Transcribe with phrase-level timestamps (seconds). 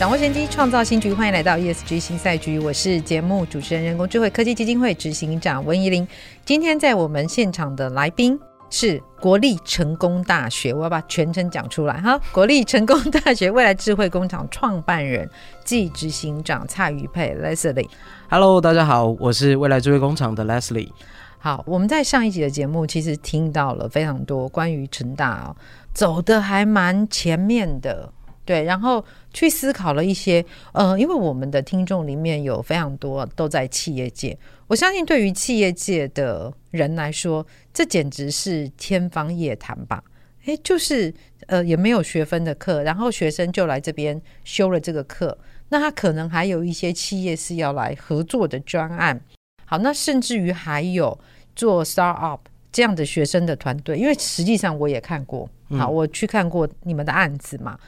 [0.00, 1.12] 掌握先机，创造新局。
[1.12, 6.08] 欢迎来到 ESG 新赛局，我是节目主持人、人工智慧科技基金会执行长温怡玲。
[6.42, 12.18] 今天在我们现场的来宾是国立成功大学，我要把全称讲出来哈。
[12.32, 15.28] 国立成功大学未来智慧工厂创办人
[15.66, 17.90] 暨执行长蔡瑜沛 Leslie。
[18.30, 20.88] Hello，大家好，我是未来智慧工厂的 Leslie。
[21.36, 25.56] 好，我们在上一集的节目其实听到了非常多关于成大哦，
[25.92, 28.10] 走的还蛮前面的。
[28.50, 40.02] 对，然后去思考了一些，呃，因为我们的听众里面有非常多都在企业界，我相信对于企业界的人来说，这简直是天方夜谭吧？
[40.46, 41.14] 诶，就是
[41.46, 49.20] 呃，也没有学分的课，然后学生就来这边修了这个课，那他可能还有一些企业是要来合作的专案，
[49.64, 51.16] 好，那甚至于还有
[51.54, 52.40] 做 startup
[52.72, 57.78] 这样的学生的团队，因为实际上我也看过，好，我去看过你们的案子嘛。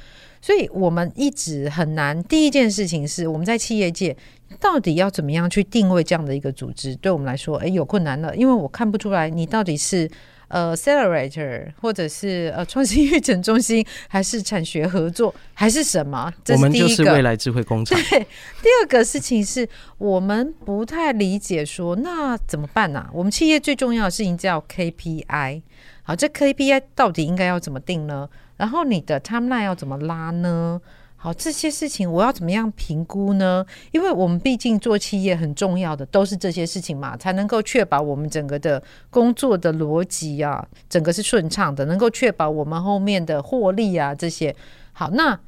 [0.40, 2.20] 所以我们一直很难。
[2.24, 4.16] 第一件事情是，我们在企业界
[4.58, 6.96] 到底要怎么样去定位这样的一个组织？
[6.96, 10.10] 对我们来说，诶，有困难了，因为我看不出来你到底是
[10.48, 16.32] 呃 accelerator，或者是呃创新育成中心，还是产学合作，还是什么？
[16.44, 16.84] 这是第一个。
[16.84, 17.96] 我们就是未来智慧工厂。
[18.10, 23.10] 对，第二个事情是我们不太理解说，那怎么办呢、啊？
[23.14, 25.62] 我们企业最重要的事情叫 KPI。
[26.02, 28.28] 好，这 KPI 到底应该要怎么定呢？
[28.56, 30.80] 然后你的 timeline 要怎么拉呢？
[31.16, 33.64] 好，这些事情我要怎么样评估呢？
[33.92, 44.54] 因为我们毕竟做企业很重要的都是这些事情嘛，才能够确保我们整个的工作的逻辑啊，整个是顺畅的，能够确保我们后面的获利啊这些。
[44.92, 45.38] 好，那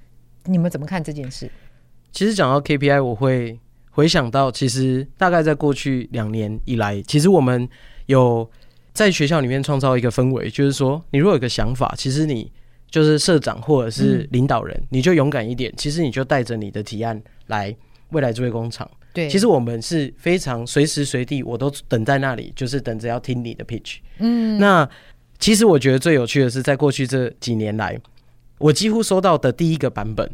[0.45, 1.51] 你们怎么看这件事？
[2.13, 3.59] 其实讲到 KPI，我会
[3.91, 7.69] 回想到，其实大概在过去两年以来，其实我们
[8.07, 8.49] 有
[8.95, 12.51] 在学校里面创造一个氛围，就是说，你如果有个想法，其实你。
[12.91, 15.73] 就是社长或者是领导人，嗯、你就勇敢一点。
[15.77, 17.75] 其实你就带着你的提案来
[18.11, 18.89] 未来智慧工厂。
[19.13, 23.97] 对，其实我们是非常随时随地，我都等在那里，就是等着要听你的 pitch。
[24.19, 24.89] 嗯，那
[25.41, 28.01] 其实我觉得最有趣的是，在过去这几年来，
[28.59, 30.31] 我几乎收到的第一个版本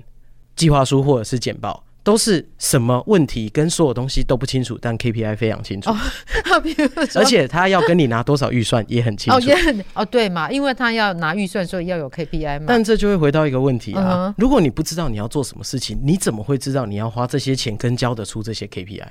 [0.54, 1.82] 计划书或者是简报。
[2.03, 5.91] 都是什么问题跟所有东西都不清楚，但 KPI 非常清楚。
[5.91, 5.97] 哦，
[7.15, 9.38] 而且他要跟你拿多少预算也很清楚。
[9.38, 12.66] 哦，也很哦，对嘛，因为他要拿预算，所以要有 KPI 嘛。
[12.69, 19.06] 但这就会回到一个问题啊，嗯，如果你不知道你要做什么事情，你怎么会知道你要花这些钱跟交得出这些 KPI？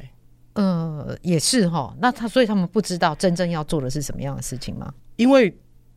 [0.54, 1.96] 呃，也是哈。
[2.02, 4.92] 那他所以他们不知道真正要做的是什么样的事情吗？
[5.16, 5.56] 因为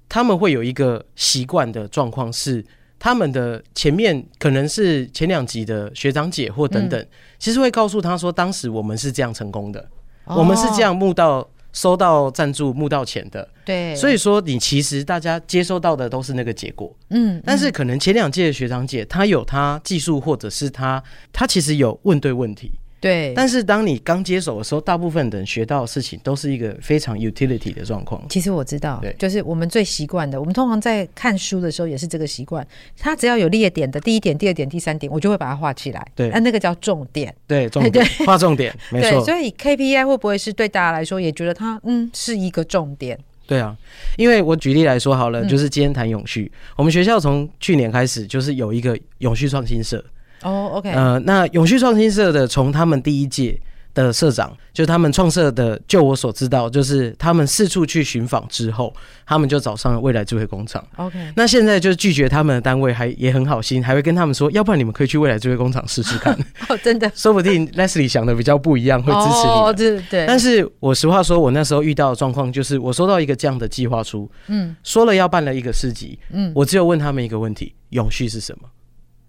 [0.09, 2.63] 他们会有一个习惯的状况是。
[3.05, 9.81] 他们的前面可能是前两集的学长姐或等等，嗯、其实会告诉他说，当时我们是这样成功的，
[10.27, 13.49] 哦、我们是这样募到、收到赞助、募到钱的。
[13.65, 16.95] 对，所以说你其实大家接收到的都是那个结果。
[17.11, 21.03] 嗯，嗯，但是可能前两届的学长姐他有他技术，或者是他
[21.33, 22.71] 他其实有问对问题。
[23.03, 28.25] 对，但是当你刚接手的时候，大部分的人学到的事情都是一个非常 utility 的状况。
[28.29, 32.65] 其实我知道，对，就是我们最习惯的，我们通常在看书的时候也是这个习惯。
[32.97, 36.07] 它只要有列点的第一点、第二点、第三点，我就会把它画起来。
[36.15, 37.35] 对，那那个叫重点。
[37.49, 39.25] 对， 重点，画重点，没错。
[39.25, 43.19] 所以 KPI 会不会是对大家来说也觉得它嗯是一个重点？
[43.49, 43.77] 对啊，
[44.17, 50.03] 因为我举例来说好了，就是今天谈永续，嗯，我们学校从去年开始就是有一个永续创新社。
[50.43, 53.61] 哦、oh，OK，呃，那永续创新社的从他们第一届
[53.95, 58.91] 的社长，就他们创社的，就我所知道，就是他们四处去寻访之后，
[59.27, 60.83] 他们就找上了未来智慧工厂。
[60.97, 66.33] OK，那现在就拒绝他们的单位还也很好心，还会跟他们说，要不然你们可以去未来智慧工厂试试看。
[66.69, 69.53] 哦，真的，说不定 Leslie 想的比较不一样，会支持你。
[69.53, 70.27] 哦，对对。
[70.27, 78.69] 但是我实话说，我那时候遇到的状况就是，我收到一个这样的计划书，嗯，说了要办了一个市集，嗯，我只有问他们一个问题：永续是什么？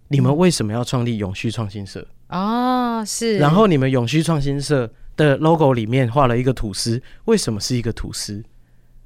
[0.10, 2.06] 你们为什么要创立永续创新社？
[2.30, 3.38] 哦，是。
[3.38, 8.44] 然后你们永续创新社的 logo 里面画了一个吐司，为什么是一个吐司？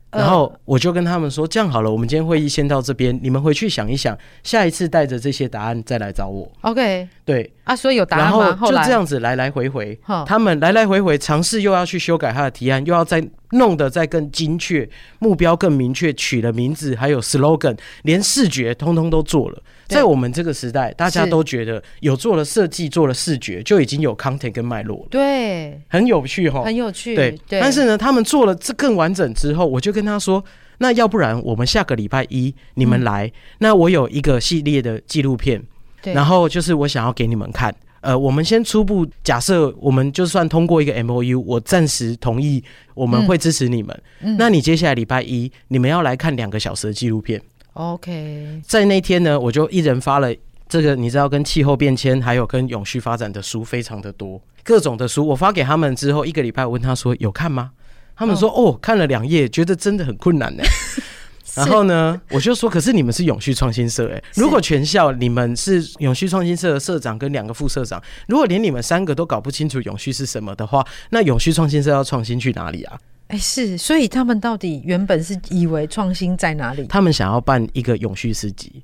[0.10, 6.50] 然后我就跟他们说，这样好了，我们今天会议先到这边，你们回去想一想，下一次带着这些答案再来找我。
[6.62, 8.48] OK，对啊，所以有答案吗？
[8.48, 13.22] 然后就这样子来来回回，他们来来回回尝试又要去修改他的提案，又要再
[13.52, 14.90] 弄得再更精确，
[15.20, 19.62] 目标更明确，取了名字，还有 slogan，连视觉通通都做了。
[19.88, 25.08] 在我们这个时代，大家都觉得有做了设计，做了视觉，就已经有 content 跟脉络了。
[25.10, 27.16] 对，很有趣哈，很有趣。
[27.16, 27.62] 对，对。
[27.62, 30.44] 但是呢，他们做了这更完整之后，我就跟他说
[30.80, 35.64] ：“那要不然我们下个礼拜一你们来，嗯、那我有一个系列的纪录片，
[36.04, 37.74] 然后就是我想要给你们看。
[38.02, 42.64] 呃，我们先初步假设，我们就算通过一个 MOU，我暂时同意，
[42.94, 44.02] 我们会支持你们。
[44.22, 47.42] 嗯、那你接下来礼拜一你们要来看两个小时的纪录片。”
[47.78, 50.34] OK，在那天呢，我就一人发了
[50.68, 57.72] 这个，你知道，跟气候变迁还有跟永续发展的书非常的多，各种的书我发给他们之后，一个礼拜我问他说有看吗？
[58.16, 60.64] 他们说哦，哦，看了两页，觉得真的很困难呢。
[61.56, 73.00] 然后呢，我就说，可是你们是永续创新社哎，如果全校你们是永续创新社的社长跟两个副社长，如果连你们三个都搞不清楚永续是什么的话，那永续创新社要创新去哪里啊？
[73.28, 76.86] 哎，是，所以他们到底原本是以为创新在哪里？
[76.88, 78.82] 他们想要办一个永续市集。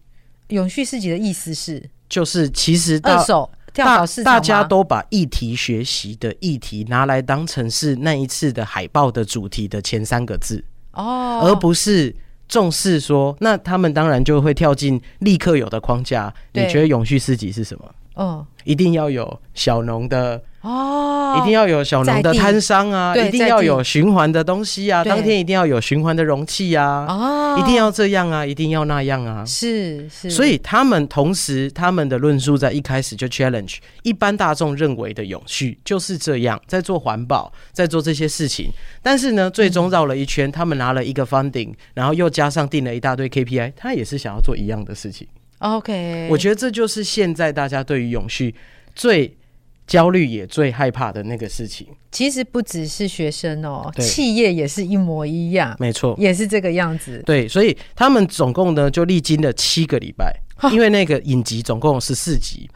[0.50, 10.62] 永续市集的意思是，就是其实二手跳蚤市场，大家都把议题学习的议题拿来当成是那一次的海报的主题的前三个字
[10.92, 12.14] 哦，而不是
[12.50, 16.32] 重视说，那他们当然就会跳进立刻有的框架。
[16.52, 17.96] 你觉得永续市集是什么？
[18.16, 20.44] 哦，一定要有小农的。
[20.64, 38.72] 哦，一定要有小农的摊商啊，一定要有循环的东西啊，当天一定要有循环的容器啊，哦，一定要这样啊，一定要那样啊，是是，所以他们同时他们的论述在一开始就 challenge 一般大众认为的永续就是这样，在做环保，在做这些事情，
[39.02, 45.28] 但是呢，最终绕了一圈，他们拿了一个 funding，然后又加上定了一大堆 KPI，他也是想要做一样的事情。
[45.60, 48.56] OK，我觉得这就是现在大家对于永续
[48.96, 49.36] 最。
[49.86, 57.22] 焦虑也最害怕的那个事情，其实不只是学生哦，企业也是一模一样，没错，也是这个样子。
[57.26, 60.34] 对，所以他们总共呢就历经了七个礼拜，
[60.72, 62.70] 因为那个影集总共有十四集，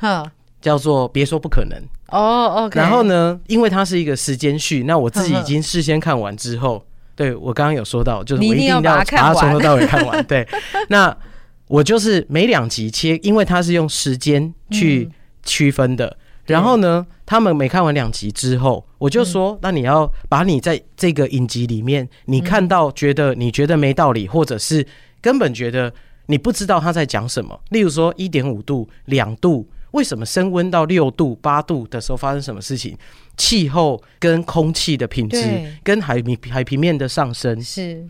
[0.59, 2.65] 叫做《别说不可能》哦。
[2.65, 6.83] OK，然后呢，因为它是一个时间序，那我自己已经事先看完之后，
[7.15, 10.21] 对我刚刚有说到，就是我一定要把它从头到尾看完。
[10.27, 10.45] 对，
[10.89, 11.15] 那
[11.67, 15.09] 我就是每两集切，因为它是用时间去
[15.43, 16.05] 区分的。
[16.07, 16.17] 嗯
[16.47, 24.85] 然后呢，他们每看完两集之后，我就说：“嗯、那你要把你在这个影集里面，你看到觉得你觉得没道理，或者是
[25.21, 25.93] 根本觉得
[26.27, 27.59] 你不知道他在讲什么。
[27.69, 32.97] 例如说，一点五度、两度，为什么升温到六度、八度的时候发生什么事情？
[33.35, 35.37] 气候跟空气的品质，
[35.83, 38.07] 跟海平海平面的上升，是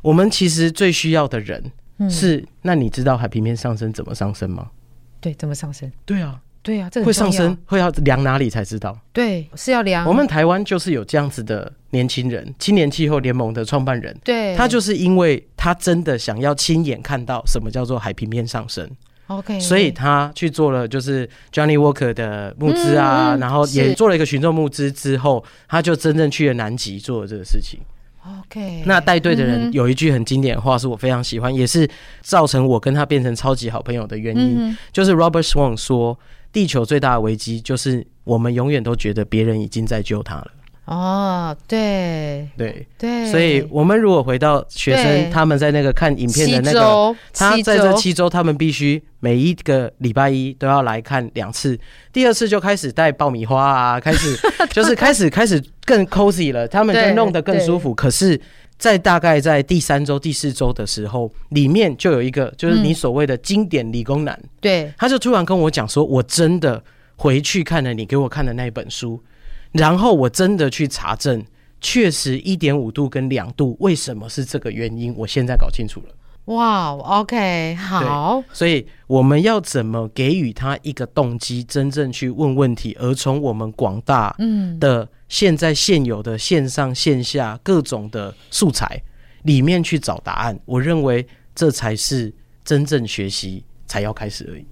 [0.00, 1.72] 我们其实最需要的人
[2.08, 2.36] 是。
[2.36, 4.70] 嗯、那你知道海平面上升怎么上升吗？
[5.20, 5.90] 对，怎么上升？
[6.06, 8.98] 对啊。”对呀、啊，这个会上升，会要量哪里才知道？
[9.12, 10.06] 对，是要量。
[10.06, 14.14] 我们台湾就是有这样子的年轻人，青年气候联盟的创办人。
[14.22, 18.86] 对，他就是因为他真的想要亲眼看到什么叫做海平面上升。
[19.28, 27.80] OK，所以他去做了就是 Johnny Walker 的募资啊，嗯、然后也做了一个群众募资之后，他就真正去了南极做了这个事情。
[28.22, 31.88] OK，那带队的人有一句很经典的话，是我非常喜欢，也是
[32.20, 36.18] 造成我跟他变成超级好朋友的原因，嗯、就是 Robert Swan 说。
[36.52, 40.50] 地球最大的危机就是我们永远都觉得别人已经在救他了。
[40.86, 51.78] 哦，对对对，所以我们如果回到学生他们在那个看影片的那个，他在这七周，他们必须每一个礼拜一都要来看两次，
[52.12, 54.36] 第二次就开始带爆米花啊，开始
[54.72, 57.94] 就是开始开始更 cozy 了，他们就弄得更舒服。
[57.94, 58.40] 可是。
[58.80, 66.82] 在大概在第三周、第四周的时候，里面就有一个，就是你所谓的经典理工男，嗯、对，他就突然跟我讲说：“我真的
[67.16, 69.22] 回去看了你给我看的那一本书，
[69.72, 71.44] 然后我真的去查证，
[71.82, 76.14] 确实一点五度跟两度为什么是这个原因，我现在搞清楚了。”
[76.50, 78.42] 哇，wow，OK，好。
[78.52, 89.00] 所以我们要怎么给予他一个动机，真正去问问题，而从我们广大嗯的现在现有的线上线下各种的素材
[89.44, 90.58] 里面去找答案？
[90.64, 94.66] 我认为这才是真正学习才要开始而已。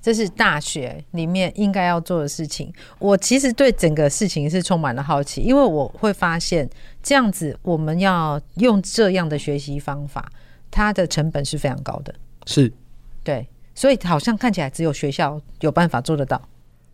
[0.00, 2.72] 这是大学里面应该要做的事情。
[3.00, 6.68] 我其实对整个事情是充满了好奇，因为我会发现
[7.02, 10.30] 这样子，我们要用这样的学习方法。
[10.74, 12.12] 它的成本是非常高的，
[12.46, 12.72] 是，
[13.22, 16.48] 对，所以好像看起来只有学校有办法做得到。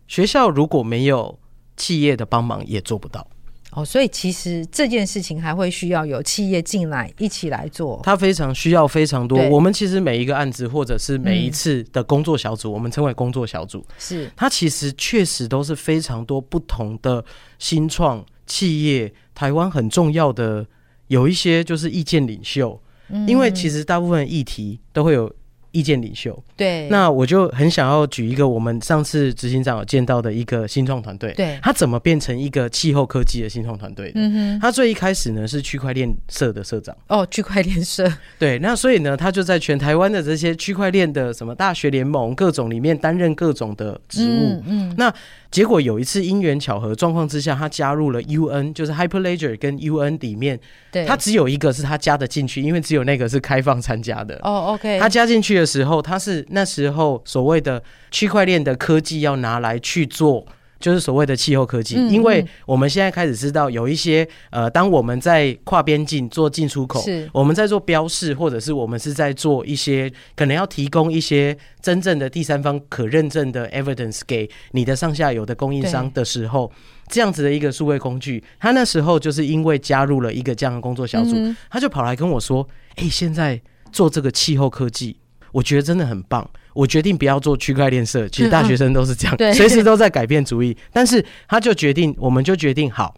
[0.07, 1.39] 学校如果没有
[1.75, 3.25] 企业的帮忙，也做不到。
[3.71, 7.99] 哦，所以其实这件事情还会需要有企业进来一起来做。
[8.03, 9.39] 它非常需要非常多。
[9.49, 17.25] 我们其实每一个案子或者是每一次的工作小组，嗯、我们称为工作小组，是它其实确实都是非常多不同的
[17.57, 20.67] 新创企业，台湾很重要的。
[21.07, 22.79] 有一些就是意见领袖，嗯、
[23.27, 25.33] 因为其实大部分议题都会有。
[25.71, 34.11] 意见领袖，对，那我就很想要举一个我们上次执行长有见到的一个新创团队，对，他怎么变成一个气候科技的新创团队？
[34.13, 45.11] 嗯哼，他最一开始呢是区块链社的社长，哦，区块链社， 对，那所以呢，他就在全台湾的这些区块链的什么大学联盟各种里面担任各种的职务，嗯，嗯，那。
[45.51, 50.57] 结果有一次因缘巧合状况之下，他加入了 UN，就是 Hyperledger 跟 UN 里面，
[50.89, 54.35] 对，他只有一个是他加的进去，因为只有那个是开放参加的。
[54.43, 54.97] 哦、oh，OK。
[54.97, 57.81] 他加进去的时候，他是那时候所谓的
[58.11, 60.45] 区块链的科技要拿来去做。
[60.81, 67.29] 就是所谓的气候科技，因为我们现在开始知道有一些呃，当我们在跨边境做进出口，是。
[67.31, 76.71] 我们在做标示，或者是我们是在做一些可能要提供一些真正的第三方可认证的 evidence 给你的上下游的供应商的时候，
[77.09, 81.35] 这样子的一个数位工具，他那时候就是因为加入了一个这样的工作小组，
[81.69, 82.67] 他就跑来跟我说
[82.97, 85.17] ：“哎，现在做这个气候科技，
[85.51, 90.77] 我觉得真的很棒。”我决定不要做区块链社，其实大学生都是这样，随时都在改变主意。
[90.93, 93.13] 但是他就决定，我们就决定好，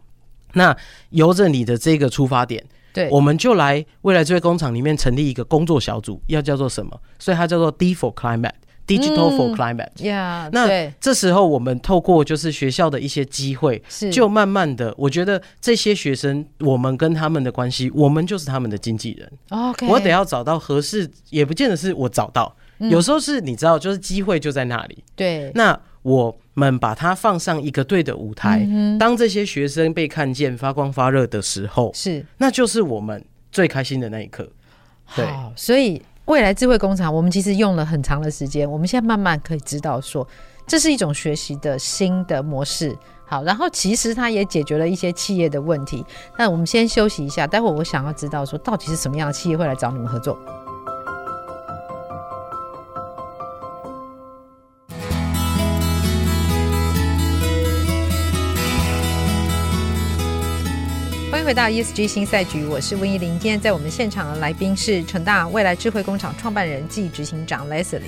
[0.54, 0.75] 那
[1.12, 7.00] 由着你的这个出发点，对，我们就来未来这位工厂里面成立一个工作小组，要叫做什么？
[7.20, 8.12] 所以它叫做 D for
[8.88, 10.04] Climate，Digital for Climate。
[10.06, 19.32] 呀，那这时候我们透过就是学校的一些机会，就慢慢的，我觉得这些学生，我们跟他们的关系，我们就是他们的经纪人。
[19.50, 22.56] OK，我得要找到合适，也不见得是我找到。
[22.80, 25.04] 有时候是你知道，就是机会就在那里。
[25.16, 28.68] 对，那我们把它放上一个对的舞台，
[29.00, 34.50] 当这些学生被看见、发光发热的时候，是，那就是我们最开心的那一刻。
[35.16, 35.25] 对，
[35.56, 40.25] 所以未来智慧工厂，我们其实用了很长的时间，我们现在慢慢可以知道说，
[40.65, 42.98] 这是一种学习的新的模式。
[43.25, 46.06] 好，然后其实它也解决了一些企业的问题。
[46.38, 50.38] 那我们先休息一下，待会我想要知道说，到底是什么样的企业会来找你们合作？
[61.44, 63.32] 回到 ESG 新赛局，我是温怡玲。
[63.38, 68.04] 今天在我们现场的来宾是成大未来智慧工厂创办人暨执行长 Leslie。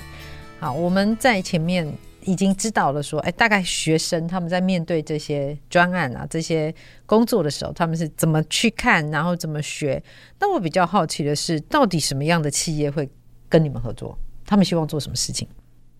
[0.58, 1.86] 好，我们在前面
[2.24, 6.74] 已经知道了说，哎，大概学生他们在面对这些专案啊、这些
[7.06, 10.02] 工作的时候，他们是怎么去看，然后怎么学。
[10.40, 13.08] 那我比较好奇的是，到底什么样的企业会
[13.50, 14.18] 跟你们合作？
[14.46, 15.46] 他们希望做什么事情？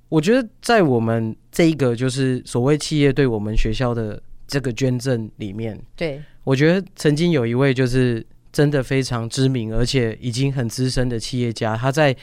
[0.08, 6.22] 我觉得在我们这一个就是所谓企业对我们学校的这个捐赠里面，对。
[6.44, 12.16] 我觉得曾经有一位就是真的非常知名，而且已经很资深的企业家，他在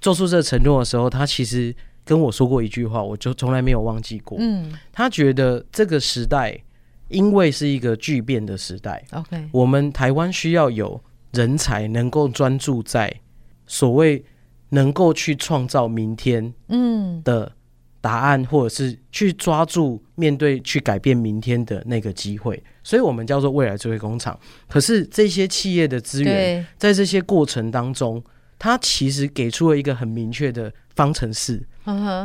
[0.00, 4.36] 做出这个承诺的时候，他其实跟我说过一句话，我就从来没有忘记过。
[4.40, 6.60] 嗯，他觉得这个时代
[7.08, 11.00] 因为是一个巨变的时代，OK，我们台湾需要有
[11.32, 13.20] 人才能够专注在
[13.66, 14.24] 所谓
[14.70, 17.52] 能够去创造明天，嗯的
[18.04, 22.62] 答案，或者是去抓住面对去改变明天的那个机会。
[22.82, 24.38] 所以我们叫做未来智慧工厂。
[24.68, 28.22] 可是这些企业的资源，在这些过程当中，
[28.58, 31.62] 它其实给出了一个很明确的方程式。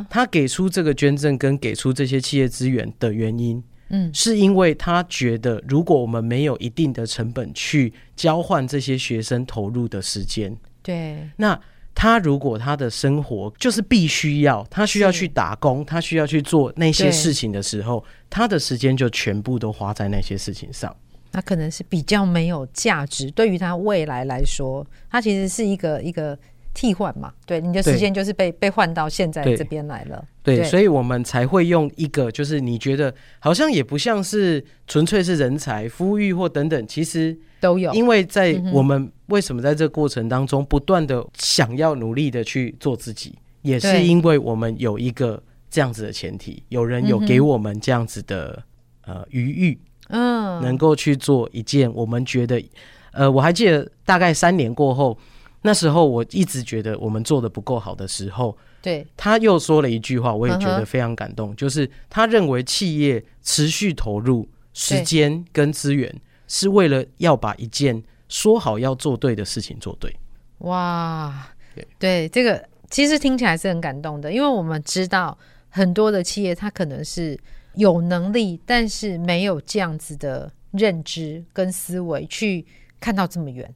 [0.09, 11.57] 他给出这个捐赠跟给出这些企业资源的原因，嗯，是因为他觉得，如果我们没有一定的成本去交换这些学生投入的时间，对，那。
[11.99, 20.95] 他如果他的生活就是必须要，他需要去打工，他需要去做那些事情的时候，他的时间就全部都花在那些事情上。
[21.33, 26.39] 那可能是比较没有价值，对于他未来来说，他其实是一个一个
[26.73, 27.33] 替换嘛。
[27.45, 30.23] 对，你的时间就是被被换到现在这边来了。
[30.41, 37.37] 对，对，所以我们才会用一个，就是你觉得好像也不像是纯粹是人才、富裕或等等，其实。
[37.61, 48.61] 都有，因为在我们为什么在这个过程当中不断的想要努力的去做自己，也是因为我们有一个这样子的前提，有人有给我们这样子的
[49.05, 52.63] 呃余裕，嗯，能够去做一件我们觉得，
[53.11, 55.17] 呃，我还记得大概三年过后，
[55.61, 66.13] 那时候我一直觉得我们做的不够好的时候，对，他又说了一句话，我也觉得非常感动，就是他认为企业持续投入时间跟资源。
[66.51, 70.15] 是为了要把一件说好要做对的事情做对。
[70.59, 75.37] 哇，对，对，这个其实听起来是很感动的，因为我们知道
[75.69, 77.37] 很多的企业，它可能是
[77.75, 82.65] 有能力，但是没有这样子的认知跟思维去
[82.99, 83.73] 看到这么远。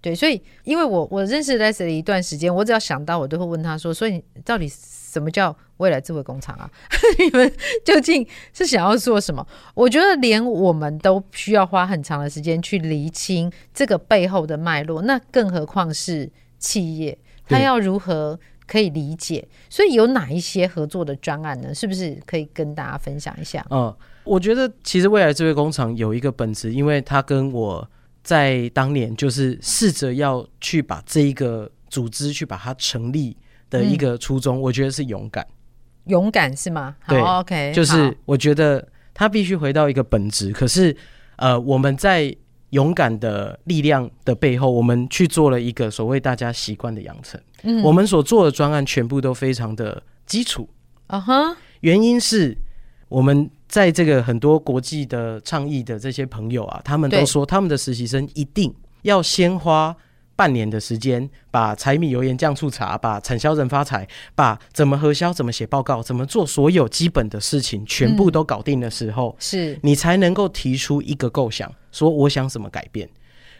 [0.00, 4.68] 对，所以因为我我认识 Leslie 一段时间，我只要想到我都会问他说，所以你到底
[5.16, 6.70] 什么叫未来智慧工厂啊？
[7.18, 7.50] 你们
[7.82, 9.46] 究竟是想要做什么？
[9.74, 17.16] 我觉得连我们都需要花很长的时间去厘清这个背后的脉络，那更何况是企业，
[17.48, 19.48] 他要如何可以理解？
[19.70, 21.74] 所以有哪一些合作的专案呢？
[21.74, 23.66] 是不是可以跟大家分享一下？
[23.70, 27.88] 嗯，我觉得其实未来智慧工厂有一个本质，因为他跟我。
[28.26, 33.36] 在当年，就是试着要去把这一个组织去把它成立
[33.70, 35.46] 的一个初衷，嗯、我觉得是勇敢。
[36.06, 36.96] 勇敢是吗？
[37.08, 40.52] 对，OK，就是我觉得他必须回到一个本质。
[40.52, 40.96] 可是，
[41.36, 42.34] 呃，我们在
[42.70, 47.40] 勇敢的力量的背后，我们去做了一个所谓大家习惯的养成。
[47.62, 50.68] 嗯，我们所做的专案全部都非常的基础。
[51.08, 52.56] 啊哈，原因是
[53.08, 53.50] 我们。
[53.68, 59.94] 在这个很多国际的倡议的这些朋友啊，他们都说他们的实习生一定要先花
[60.36, 73.08] 半年的时间，把柴米油盐酱醋茶，把产销人发财，把怎么核销、怎么写报告、怎么做所有基本的事情全部都搞定的时候，是你才能够提出一个构想，说我想怎么改变。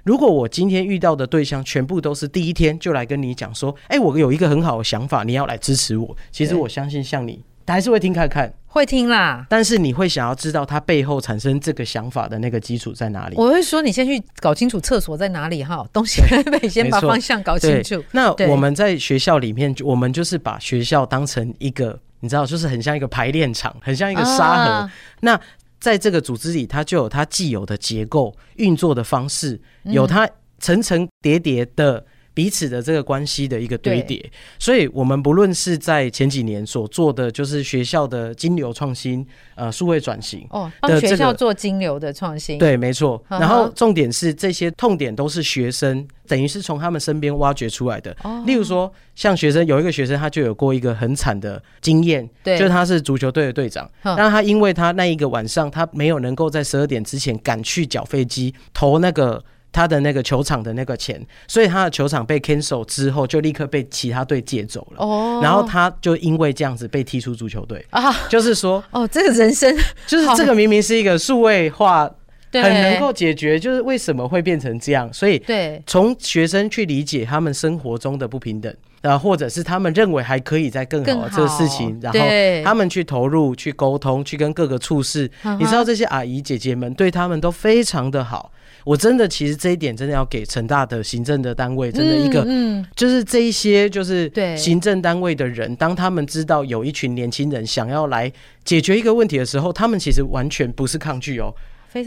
[0.05, 6.17] 如果我今天遇到的对象全部都是第一天就来跟你讲说，哎，我有一个很好的想法，你要来支持我。
[6.31, 7.43] 其实我相信像你，他
[7.75, 8.53] 还是会听看看。
[8.67, 13.37] 会听啦，但是你会想要知道他背后产生这个想法的那个基础在哪里？
[13.39, 18.05] 我会说，你先去搞清楚厕所在哪里哈，东西南北先把方向搞清楚。
[18.11, 24.71] 那我们在学校里面，我们就是把学校当成一个，你知道，就是很像一个排练场，很像一个沙盒。
[24.71, 25.41] 啊、那
[25.81, 32.05] 在这个组织里，它就有它既有的结构、运作的方式，有它层层叠叠的。
[32.37, 34.23] 彼此的这个关系的一个堆叠，
[34.59, 43.25] 所以我们不论是在前几年所做的，就是学校的金流创新，呃，数位转型哦，帮学校做金流的创新，对，没错。
[43.31, 48.15] 然后重点是这些痛点都是学生，等于是从他们身边挖掘出来的。
[48.45, 59.43] 例如说，像学生有一个学生，他就有过一个很惨的经验，对，就是他是足球队的队长，但他因为他那一个晚上他没有能够在十二点之前赶去缴费机投那个。
[59.77, 65.05] 他的那个球场的那个钱，所以他的球场被 cancel 之后，就立刻被其他队借走了。
[65.05, 67.85] 哦，然后他就因为这样子被踢出足球队。
[67.91, 69.77] 啊，就是说，哦，这个人生
[70.09, 72.11] 就是这个明明是一个数位化，
[72.53, 75.13] 很能够解决，就是为什么会变成这样？
[75.13, 82.19] 所以，对，从学生去理解他们生活中的不平等，啊，或者是他们认为还可以再更好的这个事情，然后
[82.65, 88.51] 他们去投入、去沟通、去跟各个处事，你知道这些阿姨姐姐们对他们都非常的好。
[88.87, 98.33] 我真的其实这一点真的要给成大的行政的单位，真的一个，嗯，就是这一些就是行政单位的人，当他们知道有一群年轻人想要来
[98.65, 101.53] 解决一个问题的时候，他们其实完全不是抗拒哦，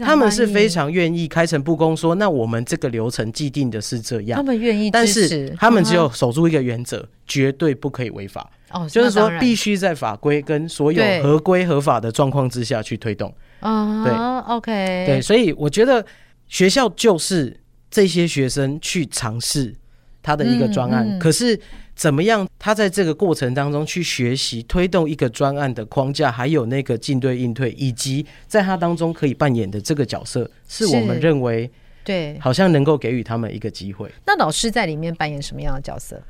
[0.00, 16.02] 他们是非常愿意开诚布公说，那我们这个流程既定的是这样，他们愿意，但是他们只有守住一个原则，绝对不可以违法，哦，就是说必须在法规跟所有合规合法的状况之下去推动，啊，对，OK，对，所以我觉得。
[16.50, 17.58] 学校就是
[17.90, 19.74] 这些学生去尝试
[20.22, 21.58] 他的一个专案，嗯嗯、可是
[21.94, 22.46] 怎么样？
[22.58, 31.70] 他在这个过程当中去学习推动一个专案的框架，还有那个进对应退，以及在他当中可以扮演的这个角色，是我们认为
[32.04, 34.10] 对，好像能够给予他们一个机会。
[34.26, 36.20] 那老师在里面扮演什么样的角色？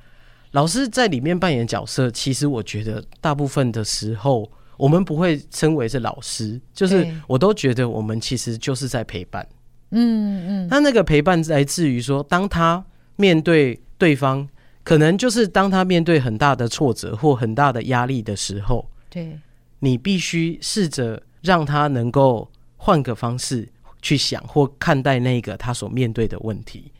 [0.52, 9.46] 老师在里面扮演角色，其实我觉得大部分的时候，我们不会称为是老师，就是我都觉得我们其实就是在陪伴。
[9.90, 12.84] 嗯嗯，他那个陪伴来自于说，当他
[13.16, 14.48] 面对对方，
[14.82, 19.38] 可能就是当他面对很大的挫折或很大的压力的时候，对，
[19.80, 23.68] 你必须试着让他能够换个方式
[24.00, 26.90] 去想或看待那个他所面对的问题，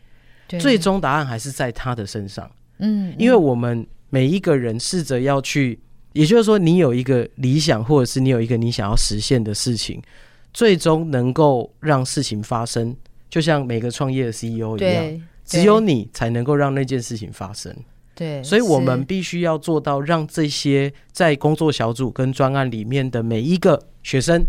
[0.49, 2.51] 对，最终答案还是在他的身上。
[2.79, 5.79] 嗯，因为我们每一个人试着要去，
[6.13, 10.03] 也就是说，你有一个理想，或者是你有一个你想要实现的事情。
[10.53, 12.97] 最终能够让事情发生，
[13.29, 17.75] 就像每个创业的 CEO 一样，只有你才能够让那件事情发生。
[18.15, 24.45] 对，所以我们必须要做到，让这些在工作小组跟专案里面的每一个学生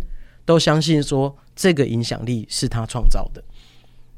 [0.45, 3.43] 都相信说，这个影响力是他创造的。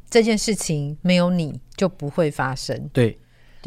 [0.10, 2.90] 这件事情没有你就不会发生。
[2.92, 3.20] 对。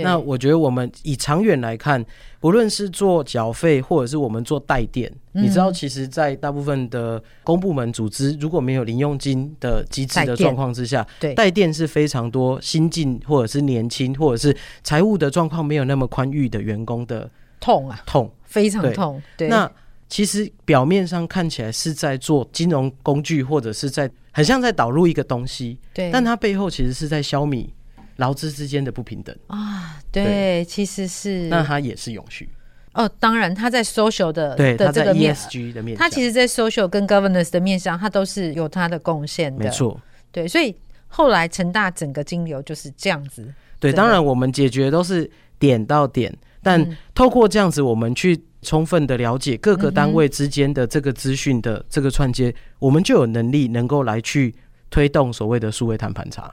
[0.05, 2.05] 那我觉得我们以长远来看，
[2.41, 11.35] 不论是做缴费，或者是我们做代垫，嗯、你知道，其实，在大部分的公部门组织，如果没有零用金的机制的状况之下，对。
[11.35, 17.31] 代垫是非常多新进或者是年轻或者是财务的状况没有那么宽裕的员工的
[17.61, 19.23] 痛啊，痛，非常痛。
[19.37, 19.71] 对，那
[20.09, 27.69] 其实表面上看起来是在做金融工具，或者是在很像在导入一个东西，对，但它背后其实是在消弭。
[28.17, 29.35] 劳资之间的不平等。
[29.47, 30.65] 啊，对，对。
[30.65, 31.49] 其实是。
[31.49, 32.49] 那它也是永续。
[32.93, 39.65] 哦，当然，他在 social 的对，的这个面 ESG 的面，他其实，在 social 跟 governance 的面上，他都是有他的贡献的。
[39.67, 40.01] 没错，
[40.33, 40.75] 对，所以
[41.07, 43.47] 后来成大整个金流就是这样子。
[43.79, 54.55] 对，当然我们解决都是点到点，但透过这样子，我们去充分的了解各个单位之间的这个资讯的这个串接，嗯、我们就有能力能够来去
[54.89, 56.51] 推动所谓的数位谈判查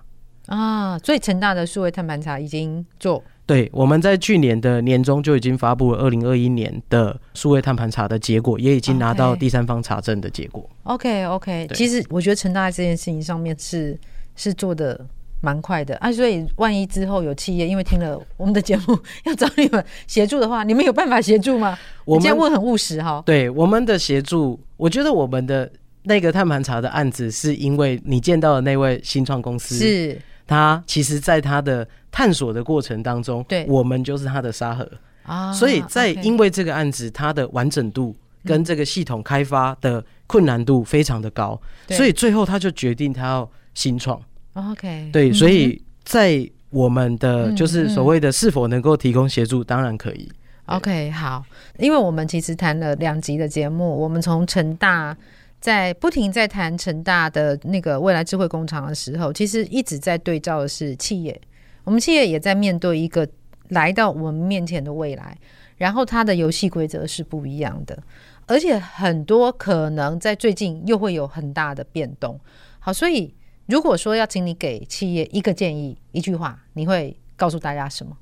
[0.47, 0.97] 啊。
[0.99, 3.23] 所以成大的数位碳盘查已经做。
[3.45, 10.69] 对，我们在去年的年中就已经发布了二零二一年的数位碳盘查的结果，也已经拿到第三方查证的结果。
[10.83, 13.99] OK OK，其实我觉得成大这件事情上面是
[14.35, 15.05] 是做的。
[15.45, 21.77] 蛮快的啊，所以万一之后有企业因为听了我们的节目要找你们协助的话，你们有办法协助吗？
[22.05, 23.21] 我们今天问很务实哈。
[23.25, 25.69] 对，我们的协助，我觉得我们的
[26.03, 34.89] 那个碳盘查的案子，是因为你见到的那位新创公司，是他其实在他的探索的过程当中，对，我们就是他的沙盒。
[35.23, 35.51] 啊。
[35.51, 44.21] 所以在因为这个案子，它的完整度跟这个系统开发的困难度非常的高，所以最后他就决定他要新创。
[44.53, 50.29] OK，对，所以在我们的就是所谓的是否能够提供协助，当然可以。
[50.65, 51.43] OK，好，
[51.77, 55.15] 因为我们其实谈了两集的节目，我们从成大
[55.63, 61.41] 在不停在谈成大的那个未来智慧工厂的时候，其实一直在对照的是企业，
[61.85, 63.25] 我们企业也在面对一个
[63.69, 65.37] 来到我们面前的未来，
[65.77, 67.97] 然后它的游戏规则是不一样的，
[68.45, 72.37] 而且很多可能在最近又会有很大的变动。
[72.79, 73.33] 好，所以。
[73.65, 78.13] 如果说要请你给企业一个建议，一句话，你会告诉大家什么？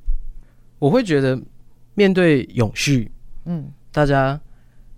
[0.77, 1.41] 我会觉得
[1.95, 3.09] 面对永续，
[3.45, 4.39] 嗯，大家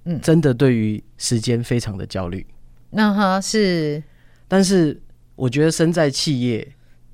[0.05, 2.45] 嗯真的对于时间非常的焦虑。
[2.89, 4.01] 那哈是，
[4.47, 4.99] 但是
[5.35, 6.67] 我觉得身在企业，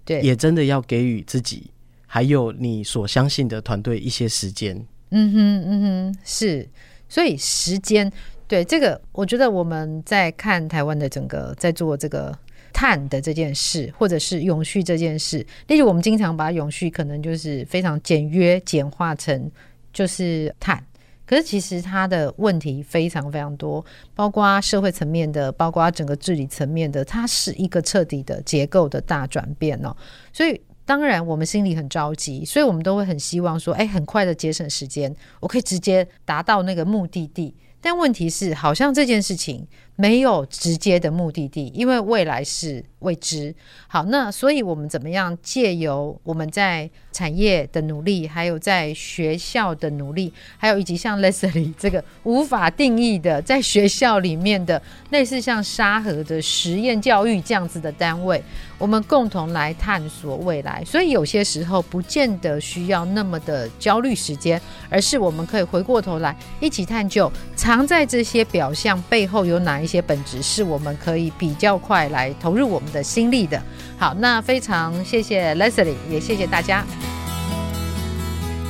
[0.03, 1.71] 对，也真的要给予自己
[2.05, 4.75] 还有你所相信的团队一些时间。
[5.11, 6.67] 嗯哼嗯哼，是，
[7.07, 8.11] 所以时间
[8.47, 12.37] 对这个，我觉得我们在看台湾的整个在做这个。
[12.71, 19.51] 碳的这件事，或者是永续这件事，例如我们经常把永续可能就是非常简约简化成
[19.91, 20.81] 就是碳，
[21.29, 29.95] 可是其实它的问题非常非常多，包括社会层面的，包括整个治理层面的，它是一个彻底的结构的大转变哦。
[30.33, 37.55] 所以当然我们心里很着急，所以我们都会很希望说，哎，很快的节省时间，我可以直接达到那个目的地。
[37.79, 39.67] 但问题是，好像这件事情。
[39.99, 43.53] 没有直接的目的地，因为未来是未知。
[43.85, 58.41] 好，那所以我们怎么样借由我们在产业的努力，还有在学校的努力，还有以及像 Leslie 这个无法定义的在学校里面的类似像沙盒的实验教育这样子的单位，
[58.77, 60.81] 我们共同来探索未来。
[60.85, 73.61] 所以有些时候不见得需要那么的焦虑时间，而是我们可以回过头来一起探究藏在这些表象背后有哪一些本质，是我们可以比较快来投入我们的心力的。
[73.97, 76.85] 好，那非常谢谢 Leslie，也谢谢大家。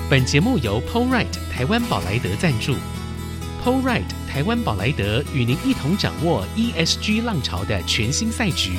[0.09, 2.73] 本节目由 po wright 台湾宝莱德赞助
[3.63, 8.77] po wright 台湾宝莱德与您一同掌握 ESG 浪潮的全新赛局。